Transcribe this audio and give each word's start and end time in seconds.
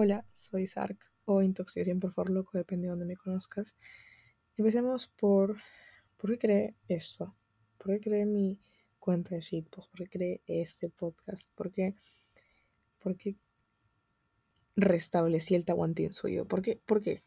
Hola, 0.00 0.24
soy 0.32 0.68
Sark 0.68 1.10
o 1.24 1.42
Intoxicación 1.42 1.98
por 1.98 2.12
For 2.12 2.30
Loco, 2.30 2.56
depende 2.56 2.86
de 2.86 2.90
donde 2.90 3.04
me 3.04 3.16
conozcas. 3.16 3.74
Empecemos 4.56 5.08
por. 5.08 5.56
¿Por 6.16 6.30
qué 6.30 6.38
creé 6.38 6.76
esto? 6.86 7.34
¿Por 7.78 7.94
qué 7.94 8.08
creé 8.08 8.24
mi 8.24 8.60
cuenta 9.00 9.34
de 9.34 9.40
shitpost? 9.40 9.90
¿Por 9.90 9.98
qué 9.98 10.08
creé 10.08 10.42
este 10.46 10.88
podcast? 10.88 11.50
¿Por 11.56 11.72
qué, 11.72 11.96
por 13.00 13.16
qué 13.16 13.34
restablecí 14.76 15.56
el 15.56 15.64
taguantín 15.64 16.12
suyo? 16.12 16.46
¿Por 16.46 16.62
qué? 16.62 16.80
¿Por 16.86 17.00
qué? 17.00 17.24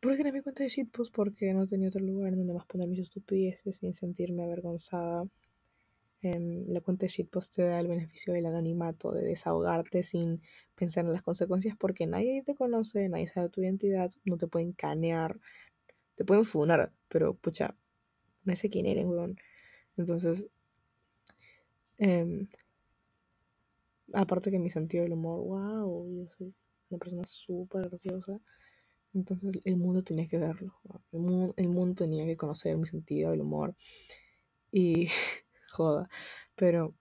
¿Por 0.00 0.12
qué 0.12 0.18
creé 0.18 0.32
mi 0.32 0.42
cuenta 0.42 0.64
de 0.64 0.68
shitpost? 0.68 1.14
Porque 1.14 1.54
no 1.54 1.66
tenía 1.66 1.88
otro 1.88 2.02
lugar 2.04 2.36
donde 2.36 2.52
más 2.52 2.66
poner 2.66 2.88
mis 2.88 3.00
estupideces 3.00 3.78
sin 3.78 3.94
sentirme 3.94 4.42
avergonzada 4.44 5.24
Em, 6.24 6.64
la 6.68 6.80
cuenta 6.80 7.04
de 7.04 7.12
shitpost 7.12 7.54
te 7.54 7.62
da 7.62 7.78
el 7.78 7.86
beneficio 7.86 8.32
del 8.32 8.46
anonimato, 8.46 9.12
de 9.12 9.22
desahogarte 9.22 10.02
sin 10.02 10.40
pensar 10.74 11.04
en 11.04 11.12
las 11.12 11.20
consecuencias 11.20 11.76
porque 11.78 12.06
nadie 12.06 12.42
te 12.42 12.54
conoce, 12.54 13.10
nadie 13.10 13.26
sabe 13.26 13.50
tu 13.50 13.60
identidad, 13.60 14.10
no 14.24 14.38
te 14.38 14.46
pueden 14.46 14.72
canear, 14.72 15.38
te 16.14 16.24
pueden 16.24 16.46
funar, 16.46 16.92
pero 17.08 17.34
pucha, 17.34 17.76
no 18.44 18.56
sé 18.56 18.70
quién 18.70 18.86
eres, 18.86 19.04
weón. 19.04 19.36
Entonces, 19.98 20.48
em, 21.98 22.48
aparte 24.14 24.50
que 24.50 24.58
mi 24.58 24.70
sentido 24.70 25.04
del 25.04 25.12
humor, 25.12 25.40
wow, 25.44 26.08
yo 26.10 26.26
soy 26.28 26.54
una 26.88 26.98
persona 26.98 27.24
súper 27.26 27.88
graciosa. 27.90 28.40
Entonces 29.12 29.60
el 29.64 29.76
mundo 29.76 30.02
tenía 30.02 30.26
que 30.26 30.38
verlo. 30.38 30.74
El, 31.12 31.20
mundo, 31.20 31.54
el 31.58 31.68
mundo 31.68 31.94
tenía 31.96 32.24
que 32.24 32.36
conocer 32.36 32.76
mi 32.78 32.86
sentido 32.86 33.30
del 33.30 33.42
humor. 33.42 33.76
Y 34.72 35.08
joda. 35.74 36.08
Pero 36.56 36.94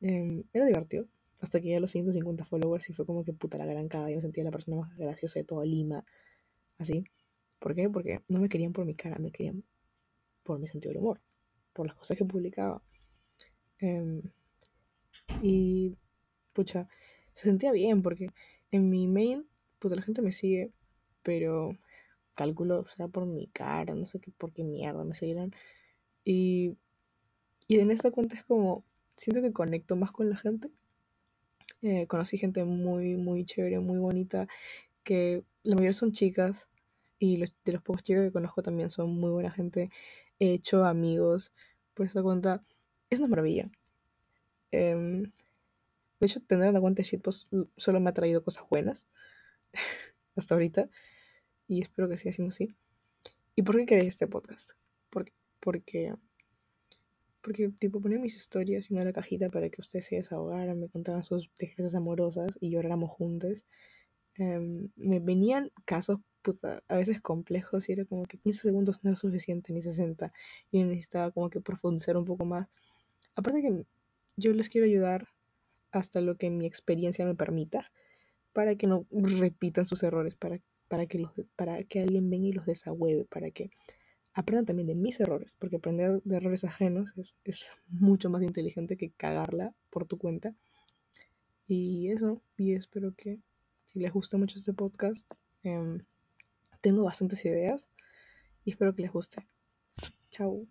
em, 0.00 0.44
era 0.52 0.66
divertido. 0.66 1.06
Hasta 1.40 1.60
que 1.60 1.70
ya 1.70 1.80
los 1.80 1.90
150 1.90 2.44
followers 2.44 2.90
y 2.90 2.92
fue 2.92 3.06
como 3.06 3.24
que 3.24 3.32
puta 3.32 3.58
la 3.58 3.66
gran 3.66 3.88
cada. 3.88 4.10
Yo 4.10 4.16
me 4.16 4.22
sentía 4.22 4.44
la 4.44 4.50
persona 4.50 4.78
más 4.78 4.96
graciosa 4.96 5.40
de 5.40 5.44
toda 5.44 5.64
Lima. 5.64 6.04
Así. 6.78 7.04
¿Por 7.58 7.74
qué? 7.74 7.90
Porque 7.90 8.20
no 8.28 8.40
me 8.40 8.48
querían 8.48 8.72
por 8.72 8.84
mi 8.86 8.94
cara, 8.94 9.18
me 9.18 9.30
querían 9.32 9.64
por 10.42 10.58
mi 10.58 10.66
sentido 10.66 10.92
del 10.92 11.02
humor. 11.02 11.20
Por 11.72 11.86
las 11.86 11.96
cosas 11.96 12.16
que 12.18 12.24
publicaba. 12.24 12.82
Em, 13.78 14.22
y 15.42 15.96
pucha, 16.52 16.88
se 17.32 17.44
sentía 17.44 17.72
bien 17.72 18.02
porque 18.02 18.28
en 18.70 18.90
mi 18.90 19.06
main, 19.06 19.46
puta, 19.78 19.96
la 19.96 20.02
gente 20.02 20.22
me 20.22 20.32
sigue, 20.32 20.72
pero 21.22 21.78
calculo, 22.34 22.86
será 22.88 23.08
por 23.08 23.26
mi 23.26 23.48
cara, 23.48 23.94
no 23.94 24.06
sé 24.06 24.20
qué, 24.20 24.30
por 24.32 24.52
qué 24.52 24.64
mierda 24.64 25.04
me 25.04 25.14
seguirán. 25.14 25.52
Y 26.24 26.76
y 27.70 27.78
en 27.78 27.92
esta 27.92 28.10
cuenta 28.10 28.34
es 28.34 28.42
como, 28.42 28.84
siento 29.14 29.40
que 29.42 29.52
conecto 29.52 29.94
más 29.94 30.10
con 30.10 30.28
la 30.28 30.36
gente. 30.36 30.72
Eh, 31.82 32.08
conocí 32.08 32.36
gente 32.36 32.64
muy, 32.64 33.16
muy 33.16 33.44
chévere, 33.44 33.78
muy 33.78 33.98
bonita, 33.98 34.48
que 35.04 35.44
la 35.62 35.76
mayoría 35.76 35.92
son 35.92 36.10
chicas 36.10 36.68
y 37.20 37.36
los, 37.36 37.54
de 37.64 37.74
los 37.74 37.80
pocos 37.80 38.02
chicos 38.02 38.24
que 38.24 38.32
conozco 38.32 38.60
también 38.60 38.90
son 38.90 39.10
muy 39.10 39.30
buena 39.30 39.52
gente. 39.52 39.88
He 40.40 40.52
hecho 40.52 40.84
amigos 40.84 41.52
por 41.94 42.06
esta 42.06 42.24
cuenta. 42.24 42.60
Es 43.08 43.20
una 43.20 43.28
maravilla. 43.28 43.70
Em, 44.72 45.22
de 45.22 46.26
hecho, 46.26 46.40
tener 46.40 46.70
una 46.70 46.80
cuenta 46.80 47.02
de 47.02 47.08
shitpost 47.08 47.52
solo 47.76 48.00
me 48.00 48.10
ha 48.10 48.14
traído 48.14 48.42
cosas 48.42 48.64
buenas 48.68 49.06
hasta 50.34 50.56
ahorita 50.56 50.90
y 51.68 51.82
espero 51.82 52.08
que 52.08 52.16
siga 52.16 52.32
siendo 52.32 52.48
así. 52.50 52.74
¿Y 53.54 53.62
por 53.62 53.76
qué 53.76 53.86
queréis 53.86 54.14
este 54.14 54.26
podcast? 54.26 54.72
Porque, 55.08 55.32
porque 55.60 56.16
porque, 57.42 57.70
tipo, 57.78 58.00
ponía 58.00 58.18
mis 58.18 58.36
historias 58.36 58.90
en 58.90 58.98
una 58.98 59.12
cajita 59.12 59.48
para 59.48 59.68
que 59.70 59.80
ustedes 59.80 60.06
se 60.06 60.16
desahogaran, 60.16 60.78
me 60.78 60.88
contaran 60.88 61.24
sus 61.24 61.50
desgracias 61.58 61.94
amorosas 61.94 62.58
y 62.60 62.70
lloráramos 62.70 63.10
juntos. 63.10 63.64
Em, 64.36 64.90
me 64.96 65.20
venían 65.20 65.70
casos, 65.84 66.18
puta, 66.42 66.82
a 66.88 66.96
veces 66.96 67.20
complejos 67.20 67.88
y 67.88 67.92
era 67.92 68.04
como 68.04 68.24
que 68.24 68.38
15 68.38 68.60
segundos 68.62 69.00
no 69.02 69.10
era 69.10 69.16
suficiente, 69.16 69.72
ni 69.72 69.82
60. 69.82 70.32
Y 70.70 70.84
necesitaba 70.84 71.30
como 71.30 71.50
que 71.50 71.60
profundizar 71.60 72.16
un 72.16 72.24
poco 72.24 72.44
más. 72.44 72.68
Aparte 73.34 73.62
que 73.62 73.84
yo 74.36 74.52
les 74.52 74.68
quiero 74.68 74.86
ayudar 74.86 75.28
hasta 75.92 76.20
lo 76.20 76.36
que 76.36 76.50
mi 76.50 76.66
experiencia 76.66 77.24
me 77.24 77.34
permita 77.34 77.90
para 78.52 78.74
que 78.76 78.86
no 78.86 79.06
repitan 79.10 79.86
sus 79.86 80.02
errores, 80.02 80.36
para, 80.36 80.60
para, 80.88 81.06
que, 81.06 81.18
los, 81.18 81.32
para 81.56 81.82
que 81.84 82.00
alguien 82.00 82.30
venga 82.30 82.48
y 82.48 82.52
los 82.52 82.66
desahueve, 82.66 83.24
para 83.24 83.50
que 83.50 83.70
aprendan 84.40 84.66
también 84.66 84.88
de 84.88 84.94
mis 84.94 85.20
errores, 85.20 85.56
porque 85.58 85.76
aprender 85.76 86.22
de 86.24 86.36
errores 86.36 86.64
ajenos 86.64 87.14
es, 87.44 87.70
mucho 87.88 88.30
más 88.30 88.42
inteligente 88.42 88.96
que 88.96 89.10
cagarla 89.10 89.74
por 89.90 90.06
tu 90.06 90.18
cuenta. 90.18 90.54
Y 91.66 92.10
eso, 92.10 92.42
y 92.56 92.72
espero 92.74 93.14
que, 93.14 93.38
les 93.94 94.12
guste 94.12 94.36
mucho 94.36 94.58
este 94.58 94.72
podcast. 94.72 95.30
Em, 95.62 96.04
tengo 96.80 97.02
bastantes 97.04 97.44
ideas 97.44 97.90
y 98.64 98.70
espero 98.70 98.94
que 98.94 99.02
les 99.02 99.12
guste. 99.12 99.46
Chao. 100.30 100.66